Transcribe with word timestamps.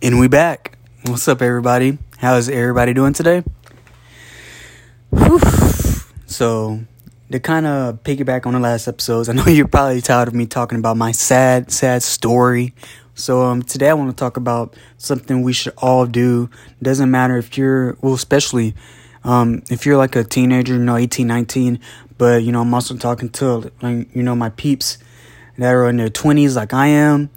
And 0.00 0.20
we 0.20 0.28
back. 0.28 0.78
What's 1.06 1.26
up, 1.26 1.42
everybody? 1.42 1.98
How's 2.18 2.48
everybody 2.48 2.94
doing 2.94 3.14
today? 3.14 3.42
Whew. 5.10 5.40
So, 6.24 6.84
to 7.32 7.40
kind 7.40 7.66
of 7.66 8.04
piggyback 8.04 8.46
on 8.46 8.52
the 8.52 8.60
last 8.60 8.86
episodes, 8.86 9.28
I 9.28 9.32
know 9.32 9.44
you're 9.48 9.66
probably 9.66 10.00
tired 10.00 10.28
of 10.28 10.34
me 10.34 10.46
talking 10.46 10.78
about 10.78 10.96
my 10.96 11.10
sad, 11.10 11.72
sad 11.72 12.04
story. 12.04 12.74
So, 13.14 13.42
um, 13.42 13.64
today 13.64 13.88
I 13.90 13.94
want 13.94 14.10
to 14.10 14.16
talk 14.16 14.36
about 14.36 14.76
something 14.98 15.42
we 15.42 15.52
should 15.52 15.74
all 15.78 16.06
do. 16.06 16.48
Doesn't 16.80 17.10
matter 17.10 17.36
if 17.36 17.58
you're, 17.58 17.98
well, 18.00 18.14
especially 18.14 18.76
um, 19.24 19.64
if 19.68 19.84
you're 19.84 19.96
like 19.96 20.14
a 20.14 20.22
teenager, 20.22 20.74
you 20.74 20.78
know, 20.78 20.96
18, 20.96 21.26
19, 21.26 21.80
but, 22.18 22.44
you 22.44 22.52
know, 22.52 22.60
I'm 22.60 22.72
also 22.72 22.96
talking 22.96 23.30
to, 23.30 23.72
like, 23.82 24.14
you 24.14 24.22
know, 24.22 24.36
my 24.36 24.50
peeps 24.50 24.98
that 25.58 25.74
are 25.74 25.88
in 25.88 25.96
their 25.96 26.08
20s 26.08 26.56
like 26.56 26.72
I 26.72 26.86
am 26.86 27.30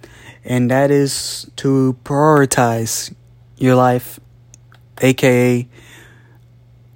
and 0.43 0.71
that 0.71 0.91
is 0.91 1.49
to 1.57 1.97
prioritize 2.03 3.13
your 3.57 3.75
life, 3.75 4.19
aka 5.01 5.67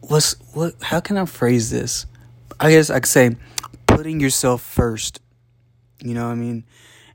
what's 0.01 0.33
what 0.53 0.75
how 0.81 0.99
can 0.99 1.17
I 1.17 1.25
phrase 1.25 1.69
this? 1.69 2.05
I 2.59 2.71
guess 2.71 2.89
I 2.89 2.99
could 2.99 3.09
say 3.09 3.35
putting 3.87 4.19
yourself 4.19 4.61
first. 4.61 5.21
You 6.01 6.13
know 6.13 6.25
what 6.25 6.33
I 6.33 6.35
mean? 6.35 6.63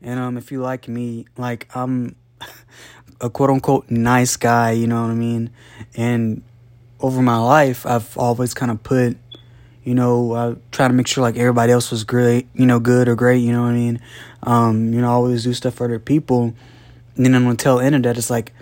And 0.01 0.21
um 0.21 0.37
if 0.37 0.53
you 0.53 0.61
like 0.61 0.89
me, 0.89 1.27
like 1.37 1.69
I'm 1.75 2.15
a 3.21 3.31
quote 3.31 3.51
unquote 3.51 3.91
nice 3.91 4.37
guy, 4.37 4.73
you 4.73 4.87
know 4.87 5.03
what 5.03 5.11
I 5.11 5.15
mean? 5.15 5.51
And 5.97 6.43
over 7.01 7.23
my 7.23 7.39
life 7.39 7.87
I've 7.87 8.17
always 8.17 8.55
kind 8.55 8.71
of 8.71 8.83
put 8.83 9.17
you 9.85 9.95
know, 9.95 10.35
I 10.35 10.57
try 10.73 10.89
to 10.89 10.95
make 10.95 11.07
sure 11.07 11.23
like 11.23 11.37
everybody 11.37 11.73
else 11.73 11.91
was 11.91 12.05
great, 12.05 12.49
you 12.55 12.67
know, 12.67 12.81
good 12.81 13.09
or 13.09 13.15
great, 13.15 13.39
you 13.39 13.53
know 13.53 13.63
what 13.63 13.71
I 13.71 13.75
mean? 13.75 14.01
Um, 14.43 14.93
you 14.93 15.01
know, 15.01 15.09
I 15.09 15.13
always 15.13 15.45
do 15.45 15.55
stuff 15.55 15.75
for 15.75 15.85
other 15.85 15.99
people. 15.99 16.55
And 17.17 17.35
then 17.35 17.57
tail 17.57 17.81
end 17.81 17.95
of 17.95 18.03
that, 18.05 18.17
it's 18.17 18.31
like, 18.31 18.53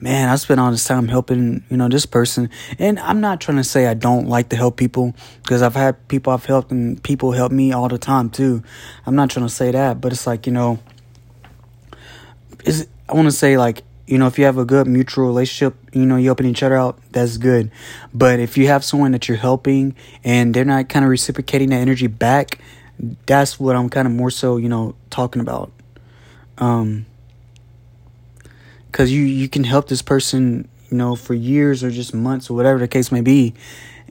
man, 0.00 0.28
I 0.28 0.36
spent 0.36 0.60
all 0.60 0.70
this 0.70 0.84
time 0.84 1.08
helping, 1.08 1.64
you 1.68 1.76
know, 1.76 1.88
this 1.88 2.06
person. 2.06 2.50
And 2.78 2.98
I'm 3.00 3.20
not 3.20 3.40
trying 3.40 3.58
to 3.58 3.64
say 3.64 3.86
I 3.86 3.94
don't 3.94 4.28
like 4.28 4.50
to 4.50 4.56
help 4.56 4.76
people 4.76 5.14
because 5.42 5.62
I've 5.62 5.74
had 5.74 6.06
people 6.08 6.32
I've 6.32 6.44
helped 6.44 6.70
and 6.70 7.02
people 7.02 7.32
help 7.32 7.52
me 7.52 7.72
all 7.72 7.88
the 7.88 7.98
time 7.98 8.30
too. 8.30 8.62
I'm 9.06 9.16
not 9.16 9.30
trying 9.30 9.46
to 9.46 9.52
say 9.52 9.70
that, 9.72 10.00
but 10.00 10.12
it's 10.12 10.26
like, 10.26 10.46
you 10.46 10.52
know, 10.52 10.78
is 12.64 12.86
I 13.08 13.14
want 13.14 13.26
to 13.26 13.32
say 13.32 13.56
like 13.56 13.82
you 14.08 14.16
know, 14.16 14.26
if 14.26 14.38
you 14.38 14.46
have 14.46 14.56
a 14.56 14.64
good 14.64 14.86
mutual 14.86 15.26
relationship, 15.26 15.76
you 15.92 16.06
know, 16.06 16.16
you're 16.16 16.30
helping 16.30 16.46
each 16.46 16.62
other 16.62 16.76
out, 16.76 16.98
that's 17.12 17.36
good. 17.36 17.70
But 18.14 18.40
if 18.40 18.56
you 18.56 18.66
have 18.68 18.82
someone 18.82 19.12
that 19.12 19.28
you're 19.28 19.36
helping 19.36 19.94
and 20.24 20.54
they're 20.54 20.64
not 20.64 20.88
kind 20.88 21.04
of 21.04 21.10
reciprocating 21.10 21.68
that 21.70 21.76
energy 21.76 22.06
back, 22.06 22.58
that's 23.26 23.60
what 23.60 23.76
I'm 23.76 23.90
kind 23.90 24.08
of 24.08 24.14
more 24.14 24.30
so, 24.30 24.56
you 24.56 24.70
know, 24.70 24.94
talking 25.10 25.42
about. 25.42 25.70
Um, 26.56 27.04
cause 28.90 29.10
you, 29.10 29.20
you 29.20 29.46
can 29.46 29.62
help 29.62 29.88
this 29.88 30.00
person, 30.00 30.70
you 30.90 30.96
know, 30.96 31.14
for 31.14 31.34
years 31.34 31.84
or 31.84 31.90
just 31.90 32.14
months 32.14 32.48
or 32.48 32.54
whatever 32.54 32.78
the 32.78 32.88
case 32.88 33.12
may 33.12 33.20
be. 33.20 33.52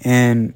And 0.03 0.53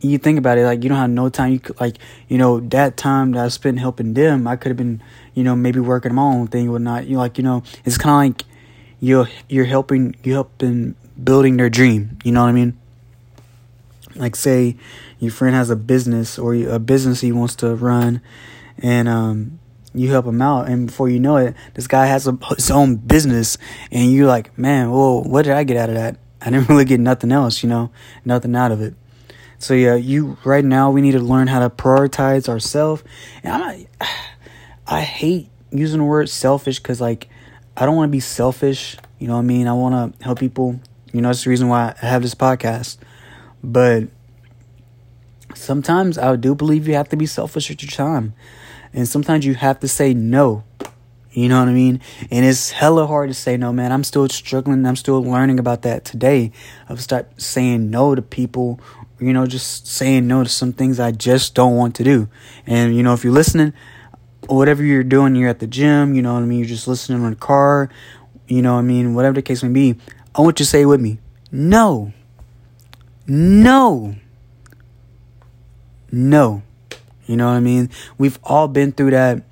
you 0.00 0.18
think 0.18 0.38
about 0.38 0.56
it, 0.56 0.64
like 0.64 0.84
you 0.84 0.88
don't 0.88 0.98
have 0.98 1.10
no 1.10 1.28
time. 1.30 1.50
You 1.50 1.58
could, 1.58 1.80
like, 1.80 1.96
you 2.28 2.38
know, 2.38 2.60
that 2.60 2.96
time 2.96 3.32
that 3.32 3.44
I 3.44 3.48
spent 3.48 3.80
helping 3.80 4.14
them, 4.14 4.46
I 4.46 4.54
could 4.54 4.70
have 4.70 4.76
been, 4.76 5.02
you 5.34 5.42
know, 5.42 5.56
maybe 5.56 5.80
working 5.80 6.12
on 6.12 6.14
my 6.14 6.22
own 6.22 6.46
thing 6.46 6.68
or 6.68 6.78
not. 6.78 7.08
You 7.08 7.14
know, 7.14 7.18
like, 7.18 7.38
you 7.38 7.42
know, 7.42 7.64
it's 7.84 7.98
kind 7.98 8.12
of 8.12 8.36
like, 8.38 8.48
you're 9.00 9.28
you're 9.48 9.64
helping 9.64 10.16
you 10.22 10.32
helping 10.32 10.94
building 11.22 11.56
their 11.56 11.70
dream. 11.70 12.18
You 12.24 12.32
know 12.32 12.42
what 12.42 12.48
I 12.48 12.52
mean? 12.52 12.78
Like 14.14 14.36
say 14.36 14.76
your 15.18 15.32
friend 15.32 15.54
has 15.54 15.70
a 15.70 15.76
business 15.76 16.38
or 16.38 16.54
a 16.54 16.78
business 16.78 17.20
he 17.20 17.32
wants 17.32 17.54
to 17.56 17.74
run, 17.74 18.20
and 18.78 19.08
um, 19.08 19.58
you 19.94 20.10
help 20.10 20.26
him 20.26 20.42
out, 20.42 20.68
and 20.68 20.86
before 20.86 21.08
you 21.08 21.20
know 21.20 21.36
it, 21.36 21.54
this 21.74 21.86
guy 21.86 22.06
has 22.06 22.26
a, 22.26 22.38
his 22.54 22.70
own 22.70 22.96
business, 22.96 23.58
and 23.90 24.12
you're 24.12 24.26
like, 24.26 24.56
man, 24.58 24.90
well, 24.90 25.22
what 25.22 25.42
did 25.42 25.52
I 25.52 25.64
get 25.64 25.76
out 25.76 25.88
of 25.88 25.94
that? 25.96 26.18
I 26.40 26.50
didn't 26.50 26.68
really 26.68 26.84
get 26.84 27.00
nothing 27.00 27.32
else, 27.32 27.62
you 27.62 27.68
know, 27.68 27.90
nothing 28.24 28.54
out 28.54 28.70
of 28.70 28.80
it. 28.80 28.94
So 29.58 29.74
yeah, 29.74 29.96
you 29.96 30.38
right 30.44 30.64
now 30.64 30.90
we 30.90 31.00
need 31.00 31.12
to 31.12 31.20
learn 31.20 31.48
how 31.48 31.58
to 31.58 31.68
prioritize 31.68 32.48
ourselves. 32.48 33.02
And 33.42 33.52
I'm 33.52 33.60
not, 33.60 34.08
I 34.86 35.00
hate 35.02 35.48
using 35.70 35.98
the 35.98 36.04
word 36.04 36.28
selfish 36.30 36.78
because 36.78 37.00
like 37.00 37.28
I 37.80 37.86
don't 37.86 37.94
want 37.94 38.08
to 38.08 38.12
be 38.12 38.20
selfish. 38.20 38.96
You 39.20 39.28
know 39.28 39.34
what 39.34 39.40
I 39.40 39.44
mean? 39.44 39.68
I 39.68 39.72
want 39.72 40.18
to 40.18 40.24
help 40.24 40.40
people. 40.40 40.80
You 41.12 41.20
know, 41.20 41.28
that's 41.28 41.44
the 41.44 41.50
reason 41.50 41.68
why 41.68 41.94
I 42.02 42.06
have 42.06 42.22
this 42.22 42.34
podcast. 42.34 42.98
But 43.62 44.08
sometimes 45.54 46.18
I 46.18 46.34
do 46.34 46.56
believe 46.56 46.88
you 46.88 46.94
have 46.94 47.08
to 47.10 47.16
be 47.16 47.26
selfish 47.26 47.70
with 47.70 47.80
your 47.82 47.90
time. 47.90 48.34
And 48.92 49.06
sometimes 49.06 49.46
you 49.46 49.54
have 49.54 49.78
to 49.80 49.88
say 49.88 50.12
no. 50.12 50.64
You 51.30 51.48
know 51.48 51.60
what 51.60 51.68
I 51.68 51.72
mean? 51.72 52.00
And 52.32 52.44
it's 52.44 52.72
hella 52.72 53.06
hard 53.06 53.30
to 53.30 53.34
say 53.34 53.56
no, 53.56 53.72
man. 53.72 53.92
I'm 53.92 54.02
still 54.02 54.28
struggling. 54.28 54.84
I'm 54.84 54.96
still 54.96 55.22
learning 55.22 55.60
about 55.60 55.82
that 55.82 56.04
today. 56.04 56.50
I've 56.88 57.00
started 57.00 57.40
saying 57.40 57.90
no 57.90 58.16
to 58.16 58.22
people, 58.22 58.80
you 59.20 59.32
know, 59.32 59.46
just 59.46 59.86
saying 59.86 60.26
no 60.26 60.42
to 60.42 60.48
some 60.48 60.72
things 60.72 60.98
I 60.98 61.12
just 61.12 61.54
don't 61.54 61.76
want 61.76 61.94
to 61.96 62.04
do. 62.04 62.28
And, 62.66 62.96
you 62.96 63.04
know, 63.04 63.12
if 63.12 63.22
you're 63.22 63.32
listening, 63.32 63.72
whatever 64.48 64.82
you're 64.82 65.04
doing, 65.04 65.34
you're 65.34 65.48
at 65.48 65.58
the 65.58 65.66
gym, 65.66 66.14
you 66.14 66.22
know 66.22 66.34
what 66.34 66.42
I 66.42 66.46
mean, 66.46 66.58
you're 66.58 66.68
just 66.68 66.88
listening 66.88 67.22
in 67.22 67.30
the 67.30 67.36
car, 67.36 67.90
you 68.46 68.62
know 68.62 68.74
what 68.74 68.80
I 68.80 68.82
mean, 68.82 69.14
whatever 69.14 69.34
the 69.34 69.42
case 69.42 69.62
may 69.62 69.68
be, 69.68 69.98
I 70.34 70.40
want 70.40 70.58
you 70.58 70.64
to 70.64 70.70
say 70.70 70.84
with 70.84 71.00
me, 71.00 71.18
no. 71.50 72.12
No. 73.26 74.14
No. 76.10 76.62
You 77.26 77.36
know 77.36 77.46
what 77.46 77.56
I 77.56 77.60
mean? 77.60 77.90
We've 78.16 78.38
all 78.42 78.68
been 78.68 78.92
through 78.92 79.10
that, 79.10 79.42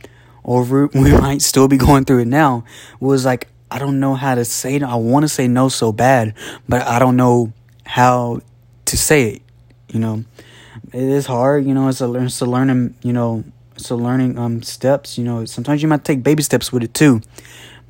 or 0.43 0.62
we 0.95 1.12
might 1.12 1.43
still 1.43 1.69
be 1.69 1.77
going 1.77 2.05
through 2.05 2.21
it 2.21 2.27
now. 2.27 2.65
It 2.95 3.05
was 3.05 3.25
like, 3.25 3.49
I 3.71 3.79
don't 3.79 4.01
know 4.01 4.15
how 4.15 4.35
to 4.35 4.45
say 4.45 4.77
it. 4.77 4.83
I 4.83 4.95
want 4.95 5.25
to 5.25 5.29
say 5.29 5.49
no 5.49 5.69
so 5.69 5.93
bad, 5.93 6.35
but 6.69 6.83
I 6.83 6.99
don't 6.99 7.17
know 7.17 7.53
how 7.85 8.41
to 8.87 8.97
say 8.97 9.31
it. 9.35 9.43
You 9.89 10.01
know, 10.01 10.25
it 10.93 11.03
is 11.03 11.27
hard. 11.27 11.67
You 11.67 11.75
know, 11.75 11.89
it's 11.89 12.01
a, 12.01 12.12
it's 12.15 12.41
a 12.41 12.47
learning, 12.47 12.95
you 13.03 13.12
know, 13.12 13.45
so 13.76 13.97
learning 13.97 14.38
um 14.38 14.62
steps 14.62 15.19
you 15.19 15.25
know 15.25 15.44
sometimes 15.44 15.82
you 15.82 15.88
might 15.88 16.04
take 16.04 16.22
baby 16.22 16.42
steps 16.42 16.72
with 16.72 16.82
it 16.82 16.94
too 16.94 17.20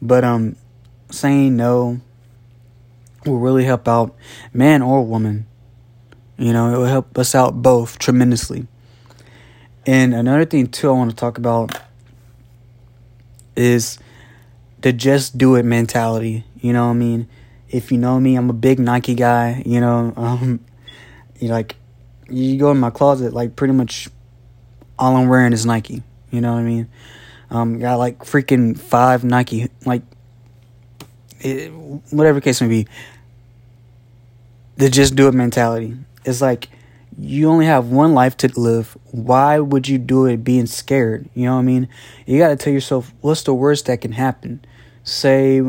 but 0.03 0.25
um 0.25 0.57
saying 1.11 1.57
no 1.57 2.01
will 3.25 3.39
really 3.39 3.65
help 3.65 3.89
out 3.89 4.15
man 4.53 4.83
or 4.83 5.05
woman 5.05 5.47
you 6.39 6.53
know 6.53 6.75
it 6.75 6.79
will 6.79 6.87
help 6.87 7.17
us 7.19 7.35
out 7.35 7.63
both 7.63 7.99
tremendously. 7.99 8.67
And 9.87 10.15
another 10.15 10.45
thing 10.45 10.67
too 10.67 10.91
i 10.91 10.93
want 10.93 11.11
to 11.11 11.17
talk 11.17 11.39
about 11.39 11.79
is 13.55 13.99
the 14.81 14.93
just 14.93 15.39
do 15.39 15.55
it 15.55 15.65
mentality 15.65 16.45
you 16.61 16.73
know 16.73 16.87
what 16.87 16.93
i 16.93 16.97
mean? 16.97 17.29
If 17.69 17.91
you 17.93 17.99
know 17.99 18.19
me 18.21 18.37
i'm 18.37 18.51
a 18.51 18.53
big 18.53 18.79
nike 18.79 19.15
guy 19.15 19.63
you 19.65 19.81
know 19.81 20.13
um 20.17 20.61
you 21.39 21.49
like 21.49 21.77
you 22.29 22.59
go 22.59 22.71
in 22.73 22.79
my 22.79 22.91
closet 22.91 23.33
like 23.33 23.55
pretty 23.55 23.73
much 23.73 24.09
all 24.99 25.17
I'm 25.17 25.29
wearing 25.29 25.53
is 25.53 25.67
Nike. 25.67 26.03
You 26.31 26.41
know 26.41 26.53
what 26.53 26.61
I 26.61 26.65
mean? 26.65 26.89
Um, 27.51 27.79
got 27.79 27.97
like 27.97 28.21
freaking 28.21 28.79
five 28.79 29.25
Nike, 29.25 29.69
like 29.85 30.03
it, 31.41 31.69
whatever 32.11 32.41
case 32.41 32.61
may 32.61 32.69
be. 32.69 32.87
The 34.77 34.91
just 34.91 35.17
do 35.17 35.29
it 35.29 35.35
mentality. 35.35 35.97
It's 36.25 36.41
like 36.41 36.69
you 37.19 37.49
only 37.49 37.67
have 37.67 37.89
one 37.89 38.15
life 38.15 38.37
to 38.39 38.61
live. 38.61 38.97
Why 39.11 39.59
would 39.59 39.89
you 39.89 39.99
do 39.99 40.27
it 40.27 40.45
being 40.45 40.67
scared? 40.67 41.29
You 41.35 41.45
know 41.45 41.55
what 41.55 41.61
I 41.61 41.65
mean? 41.65 41.89
You 42.27 42.39
got 42.39 42.49
to 42.49 42.57
tell 42.57 42.73
yourself 42.73 43.13
what's 43.21 43.43
the 43.45 43.55
worst 43.55 43.87
that 43.87 44.01
can 44.01 44.13
happen. 44.13 44.65
Say 45.05 45.63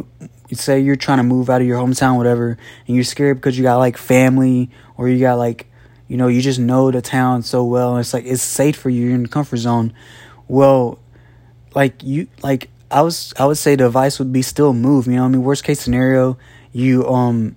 say 0.54 0.80
you're 0.80 0.96
trying 0.96 1.18
to 1.18 1.24
move 1.24 1.50
out 1.50 1.62
of 1.62 1.68
your 1.68 1.78
hometown 1.78 2.16
whatever 2.16 2.58
and 2.88 2.96
you're 2.96 3.04
scared 3.04 3.38
because 3.38 3.58
you 3.58 3.64
got 3.64 3.78
like 3.78 3.98
family 3.98 4.70
or 4.96 5.10
you 5.10 5.20
got 5.20 5.36
like 5.36 5.70
you 6.08 6.18
know, 6.18 6.28
you 6.28 6.42
just 6.42 6.60
know 6.60 6.92
the 6.92 7.02
town 7.02 7.44
so 7.44 7.64
well. 7.64 7.92
And 7.92 8.00
it's 8.00 8.14
like 8.14 8.26
it's 8.26 8.42
safe 8.42 8.78
for 8.78 8.90
you. 8.90 9.08
You're 9.08 9.16
in 9.16 9.24
the 9.24 9.30
comfort 9.30 9.58
zone. 9.58 9.94
Well, 10.48 11.00
like 11.76 12.04
you, 12.04 12.28
like 12.42 12.70
I 12.90 13.02
was, 13.02 13.34
I 13.38 13.46
would 13.46 13.58
say 13.58 13.76
the 13.76 13.88
advice 13.88 14.20
would 14.20 14.32
be 14.32 14.42
still 14.42 14.74
move. 14.74 15.08
You 15.08 15.16
know, 15.16 15.26
I 15.26 15.28
mean, 15.28 15.44
worst 15.44 15.64
case 15.64 15.80
scenario, 15.80 16.38
you 16.72 17.08
um, 17.08 17.56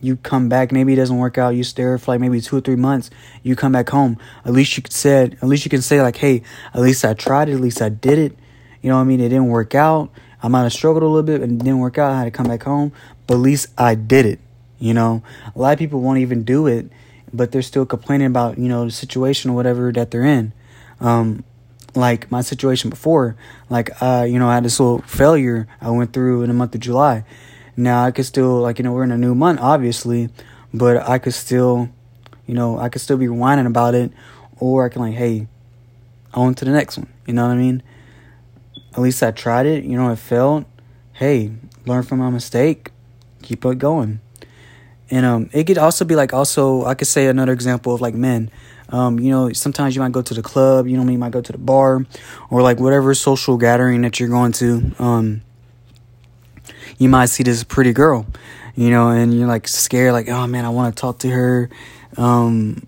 you 0.00 0.16
come 0.16 0.48
back. 0.48 0.70
Maybe 0.70 0.92
it 0.92 0.96
doesn't 0.96 1.18
work 1.18 1.38
out. 1.38 1.50
You 1.50 1.64
stay 1.64 1.82
there 1.82 1.98
for 1.98 2.12
like 2.12 2.20
maybe 2.20 2.40
two 2.40 2.56
or 2.56 2.60
three 2.60 2.76
months. 2.76 3.10
You 3.42 3.56
come 3.56 3.72
back 3.72 3.88
home. 3.88 4.18
At 4.44 4.52
least 4.52 4.76
you 4.76 4.82
could 4.82 4.92
said. 4.92 5.36
At 5.42 5.48
least 5.48 5.64
you 5.64 5.70
can 5.70 5.82
say 5.82 6.00
like, 6.00 6.16
hey, 6.16 6.42
at 6.72 6.80
least 6.80 7.04
I 7.04 7.14
tried 7.14 7.48
it. 7.48 7.54
At 7.54 7.60
least 7.60 7.82
I 7.82 7.88
did 7.88 8.18
it. 8.18 8.38
You 8.80 8.90
know 8.90 8.96
what 8.96 9.02
I 9.02 9.04
mean? 9.04 9.20
It 9.20 9.30
didn't 9.30 9.48
work 9.48 9.74
out. 9.74 10.10
I 10.40 10.46
might 10.46 10.62
have 10.62 10.72
struggled 10.72 11.02
a 11.02 11.06
little 11.06 11.24
bit 11.24 11.40
and 11.40 11.58
didn't 11.58 11.80
work 11.80 11.98
out. 11.98 12.12
I 12.12 12.18
had 12.18 12.24
to 12.26 12.30
come 12.30 12.46
back 12.46 12.62
home, 12.62 12.92
but 13.26 13.34
at 13.34 13.40
least 13.40 13.66
I 13.76 13.96
did 13.96 14.24
it. 14.24 14.38
You 14.78 14.94
know, 14.94 15.24
a 15.54 15.58
lot 15.58 15.72
of 15.72 15.80
people 15.80 16.00
won't 16.00 16.20
even 16.20 16.44
do 16.44 16.68
it 16.68 16.88
but 17.32 17.52
they're 17.52 17.62
still 17.62 17.86
complaining 17.86 18.26
about 18.26 18.58
you 18.58 18.68
know 18.68 18.84
the 18.84 18.90
situation 18.90 19.50
or 19.50 19.54
whatever 19.54 19.92
that 19.92 20.10
they're 20.10 20.24
in. 20.24 20.52
Um, 21.00 21.44
like 21.94 22.30
my 22.30 22.42
situation 22.42 22.90
before, 22.90 23.36
like 23.70 23.90
uh, 24.02 24.26
you 24.28 24.38
know, 24.38 24.48
I 24.48 24.54
had 24.54 24.64
this 24.64 24.78
little 24.78 25.00
failure 25.02 25.66
I 25.80 25.90
went 25.90 26.12
through 26.12 26.42
in 26.42 26.48
the 26.48 26.54
month 26.54 26.74
of 26.74 26.80
July. 26.80 27.24
Now 27.76 28.04
I 28.04 28.10
could 28.10 28.26
still 28.26 28.60
like 28.60 28.78
you 28.78 28.84
know 28.84 28.92
we're 28.92 29.04
in 29.04 29.10
a 29.10 29.18
new 29.18 29.34
month 29.34 29.60
obviously, 29.60 30.30
but 30.72 30.96
I 31.08 31.18
could 31.18 31.34
still, 31.34 31.88
you 32.46 32.54
know, 32.54 32.78
I 32.78 32.88
could 32.88 33.00
still 33.00 33.16
be 33.16 33.28
whining 33.28 33.66
about 33.66 33.94
it, 33.94 34.12
or 34.58 34.84
I 34.84 34.88
can 34.88 35.02
like, 35.02 35.14
hey, 35.14 35.46
on 36.34 36.54
to 36.54 36.64
the 36.64 36.72
next 36.72 36.98
one. 36.98 37.08
You 37.26 37.34
know 37.34 37.46
what 37.46 37.52
I 37.52 37.56
mean? 37.56 37.82
At 38.92 39.00
least 39.00 39.22
I 39.22 39.30
tried 39.30 39.66
it. 39.66 39.84
You 39.84 39.96
know, 39.96 40.10
it 40.10 40.16
failed. 40.16 40.64
Hey, 41.12 41.52
learn 41.86 42.02
from 42.04 42.18
my 42.18 42.30
mistake, 42.30 42.90
keep 43.42 43.64
it 43.64 43.78
going. 43.78 44.20
And 45.10 45.24
um, 45.24 45.50
it 45.52 45.64
could 45.64 45.78
also 45.78 46.04
be 46.04 46.14
like 46.14 46.32
also 46.32 46.84
I 46.84 46.94
could 46.94 47.08
say 47.08 47.26
another 47.26 47.52
example 47.52 47.94
of 47.94 48.00
like 48.00 48.14
men. 48.14 48.50
Um, 48.90 49.18
you 49.18 49.30
know, 49.30 49.52
sometimes 49.52 49.94
you 49.94 50.00
might 50.00 50.12
go 50.12 50.22
to 50.22 50.34
the 50.34 50.42
club, 50.42 50.86
you 50.86 50.96
know, 50.96 51.10
you 51.10 51.18
might 51.18 51.32
go 51.32 51.42
to 51.42 51.52
the 51.52 51.58
bar, 51.58 52.06
or 52.48 52.62
like 52.62 52.80
whatever 52.80 53.12
social 53.14 53.58
gathering 53.58 54.00
that 54.02 54.18
you're 54.18 54.30
going 54.30 54.52
to. 54.52 54.92
Um, 54.98 55.42
you 56.96 57.08
might 57.08 57.26
see 57.26 57.42
this 57.42 57.64
pretty 57.64 57.92
girl, 57.92 58.26
you 58.74 58.90
know, 58.90 59.10
and 59.10 59.36
you're 59.36 59.46
like 59.46 59.68
scared, 59.68 60.12
like, 60.12 60.28
oh 60.28 60.46
man, 60.46 60.64
I 60.64 60.70
want 60.70 60.96
to 60.96 61.00
talk 61.00 61.18
to 61.20 61.28
her, 61.28 61.68
um, 62.16 62.86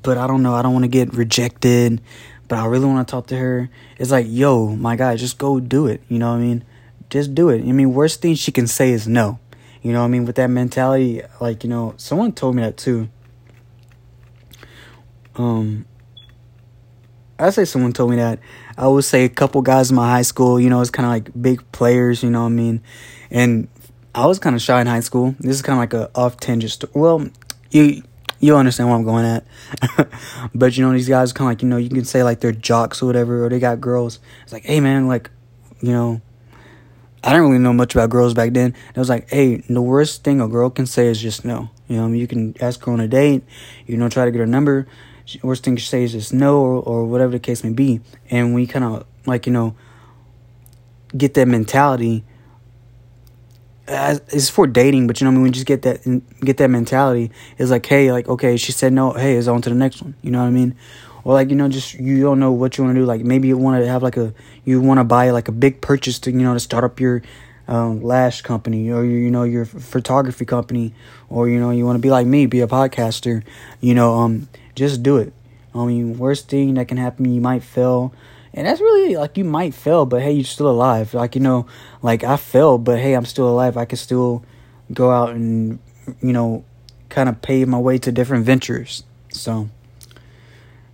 but 0.00 0.18
I 0.18 0.26
don't 0.26 0.42
know, 0.42 0.54
I 0.54 0.60
don't 0.60 0.74
want 0.74 0.84
to 0.84 0.88
get 0.88 1.14
rejected, 1.14 2.02
but 2.46 2.58
I 2.58 2.66
really 2.66 2.86
want 2.86 3.06
to 3.06 3.10
talk 3.10 3.28
to 3.28 3.36
her. 3.36 3.70
It's 3.96 4.10
like, 4.10 4.26
yo, 4.28 4.76
my 4.76 4.96
guy, 4.96 5.16
just 5.16 5.38
go 5.38 5.60
do 5.60 5.86
it. 5.86 6.02
You 6.08 6.18
know 6.18 6.30
what 6.30 6.38
I 6.38 6.40
mean? 6.40 6.64
Just 7.10 7.34
do 7.34 7.48
it. 7.48 7.60
I 7.60 7.72
mean, 7.72 7.94
worst 7.94 8.20
thing 8.20 8.34
she 8.34 8.52
can 8.52 8.66
say 8.66 8.90
is 8.90 9.08
no. 9.08 9.38
You 9.88 9.94
know 9.94 10.04
I 10.04 10.08
mean? 10.08 10.26
With 10.26 10.36
that 10.36 10.48
mentality, 10.48 11.22
like, 11.40 11.64
you 11.64 11.70
know, 11.70 11.94
someone 11.96 12.32
told 12.32 12.54
me 12.54 12.62
that 12.62 12.76
too. 12.76 13.08
Um, 15.36 15.86
I 17.38 17.48
say 17.48 17.64
someone 17.64 17.94
told 17.94 18.10
me 18.10 18.16
that. 18.16 18.38
I 18.76 18.86
would 18.86 19.04
say 19.04 19.24
a 19.24 19.30
couple 19.30 19.62
guys 19.62 19.88
in 19.88 19.96
my 19.96 20.10
high 20.10 20.22
school, 20.22 20.60
you 20.60 20.68
know, 20.68 20.82
it's 20.82 20.90
kind 20.90 21.06
of 21.06 21.10
like 21.10 21.42
big 21.42 21.72
players, 21.72 22.22
you 22.22 22.28
know 22.28 22.42
what 22.42 22.48
I 22.48 22.50
mean? 22.50 22.82
And 23.30 23.68
I 24.14 24.26
was 24.26 24.38
kind 24.38 24.54
of 24.54 24.60
shy 24.60 24.78
in 24.78 24.86
high 24.86 25.00
school. 25.00 25.34
This 25.40 25.56
is 25.56 25.62
kind 25.62 25.78
of 25.78 25.80
like 25.80 25.94
a 25.94 26.10
off 26.14 26.38
tangent. 26.38 26.72
St- 26.72 26.94
well, 26.94 27.26
you 27.70 28.02
you 28.40 28.58
understand 28.58 28.90
what 28.90 28.96
I'm 28.96 29.04
going 29.04 29.24
at. 29.24 29.46
but 30.54 30.76
you 30.76 30.84
know, 30.84 30.92
these 30.92 31.08
guys 31.08 31.32
kind 31.32 31.48
of 31.48 31.52
like 31.52 31.62
you 31.62 31.68
know 31.70 31.78
you 31.78 31.88
can 31.88 32.04
say 32.04 32.22
like 32.22 32.40
they're 32.40 32.52
jocks 32.52 33.00
or 33.00 33.06
whatever, 33.06 33.46
or 33.46 33.48
they 33.48 33.58
got 33.58 33.80
girls. 33.80 34.18
It's 34.42 34.52
like, 34.52 34.66
hey 34.66 34.80
man, 34.80 35.08
like 35.08 35.30
you 35.80 35.92
know, 35.92 36.20
I 37.24 37.30
didn't 37.30 37.46
really 37.46 37.58
know 37.58 37.72
much 37.72 37.94
about 37.94 38.10
girls 38.10 38.34
back 38.34 38.52
then. 38.52 38.74
It 38.94 38.98
was 38.98 39.08
like, 39.08 39.28
hey, 39.30 39.56
the 39.68 39.82
worst 39.82 40.24
thing 40.24 40.40
a 40.40 40.48
girl 40.48 40.70
can 40.70 40.86
say 40.86 41.06
is 41.08 41.20
just 41.20 41.44
no. 41.44 41.70
You 41.88 41.96
know, 41.96 42.04
I 42.04 42.08
mean, 42.08 42.20
you 42.20 42.26
can 42.26 42.54
ask 42.60 42.82
her 42.84 42.92
on 42.92 43.00
a 43.00 43.08
date, 43.08 43.42
you 43.86 43.96
know, 43.96 44.08
try 44.08 44.24
to 44.24 44.30
get 44.30 44.38
her 44.38 44.46
number. 44.46 44.86
Worst 45.42 45.64
thing 45.64 45.76
she 45.76 45.86
say 45.86 46.04
is 46.04 46.12
just 46.12 46.32
no, 46.32 46.58
or, 46.60 46.82
or 46.82 47.04
whatever 47.04 47.32
the 47.32 47.38
case 47.38 47.62
may 47.62 47.72
be. 47.72 48.00
And 48.30 48.54
we 48.54 48.66
kind 48.66 48.84
of 48.84 49.06
like 49.26 49.46
you 49.46 49.52
know 49.52 49.76
get 51.16 51.34
that 51.34 51.46
mentality 51.46 52.24
it's 53.88 54.50
for 54.50 54.66
dating, 54.66 55.06
but 55.06 55.20
you 55.20 55.24
know, 55.24 55.30
I 55.30 55.34
mean, 55.34 55.42
we 55.42 55.50
just 55.50 55.66
get 55.66 55.82
that 55.82 56.02
get 56.40 56.58
that 56.58 56.68
mentality. 56.68 57.30
It's 57.56 57.70
like, 57.70 57.86
hey, 57.86 58.12
like, 58.12 58.28
okay, 58.28 58.56
she 58.56 58.72
said 58.72 58.92
no. 58.92 59.12
Hey, 59.12 59.36
it's 59.36 59.48
on 59.48 59.62
to 59.62 59.70
the 59.70 59.74
next 59.74 60.02
one. 60.02 60.14
You 60.22 60.30
know 60.30 60.40
what 60.40 60.48
I 60.48 60.50
mean? 60.50 60.76
Or 61.24 61.34
like, 61.34 61.50
you 61.50 61.56
know, 61.56 61.68
just 61.68 61.94
you 61.94 62.22
don't 62.22 62.38
know 62.38 62.52
what 62.52 62.78
you 62.78 62.84
want 62.84 62.94
to 62.96 63.00
do. 63.00 63.06
Like, 63.06 63.22
maybe 63.22 63.48
you 63.48 63.56
want 63.56 63.82
to 63.82 63.88
have 63.88 64.02
like 64.02 64.16
a 64.16 64.32
you 64.64 64.80
want 64.80 64.98
to 64.98 65.04
buy 65.04 65.30
like 65.30 65.48
a 65.48 65.52
big 65.52 65.80
purchase 65.80 66.18
to 66.20 66.30
you 66.30 66.38
know 66.38 66.54
to 66.54 66.60
start 66.60 66.84
up 66.84 67.00
your 67.00 67.22
um, 67.66 68.02
lash 68.02 68.42
company 68.42 68.90
or 68.90 69.04
you 69.04 69.30
know 69.30 69.42
your 69.42 69.64
photography 69.64 70.44
company 70.44 70.94
or 71.28 71.48
you 71.48 71.60
know 71.60 71.70
you 71.70 71.84
want 71.84 71.96
to 71.96 72.02
be 72.02 72.10
like 72.10 72.26
me, 72.26 72.46
be 72.46 72.60
a 72.60 72.66
podcaster. 72.66 73.42
You 73.80 73.94
know, 73.94 74.14
um, 74.20 74.48
just 74.74 75.02
do 75.02 75.16
it. 75.18 75.32
I 75.74 75.84
mean, 75.84 76.18
worst 76.18 76.48
thing 76.48 76.74
that 76.74 76.88
can 76.88 76.96
happen, 76.96 77.32
you 77.32 77.40
might 77.40 77.62
fail 77.62 78.12
and 78.54 78.66
that's 78.66 78.80
really 78.80 79.16
like 79.16 79.36
you 79.36 79.44
might 79.44 79.74
fail, 79.74 80.06
but 80.06 80.22
hey, 80.22 80.32
you're 80.32 80.44
still 80.44 80.68
alive. 80.68 81.14
Like 81.14 81.34
you 81.34 81.40
know, 81.40 81.66
like 82.02 82.24
I 82.24 82.36
failed, 82.36 82.84
but 82.84 82.98
hey, 82.98 83.14
I'm 83.14 83.24
still 83.24 83.48
alive. 83.48 83.76
I 83.76 83.84
can 83.84 83.98
still 83.98 84.44
go 84.92 85.10
out 85.10 85.30
and 85.30 85.78
you 86.20 86.32
know, 86.32 86.64
kind 87.08 87.28
of 87.28 87.42
pave 87.42 87.68
my 87.68 87.78
way 87.78 87.98
to 87.98 88.10
different 88.10 88.44
ventures. 88.44 89.04
So, 89.30 89.68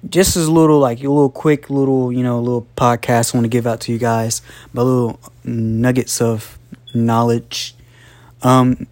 just 0.08 0.36
as 0.36 0.48
little 0.48 0.78
like 0.78 0.98
a 0.98 1.08
little 1.08 1.30
quick 1.30 1.70
little 1.70 2.12
you 2.12 2.22
know 2.22 2.40
little 2.40 2.66
podcast 2.76 3.34
I 3.34 3.38
want 3.38 3.44
to 3.44 3.48
give 3.48 3.66
out 3.66 3.80
to 3.82 3.92
you 3.92 3.98
guys, 3.98 4.42
but 4.72 4.84
little 4.84 5.20
nuggets 5.44 6.20
of 6.20 6.58
knowledge. 6.94 7.74
Um, 8.42 8.86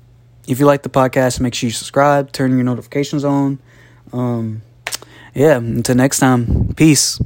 if 0.49 0.59
you 0.59 0.67
like 0.67 0.82
the 0.82 0.88
podcast, 0.88 1.41
make 1.41 1.55
sure 1.55 1.69
you 1.69 1.73
subscribe, 1.73 2.32
turn 2.32 2.53
your 2.53 2.64
notifications 2.64 3.25
on. 3.25 3.59
Um, 4.12 4.62
yeah, 5.35 5.56
until 5.56 5.94
next 5.94 6.19
time, 6.19 6.75
peace. 6.75 7.20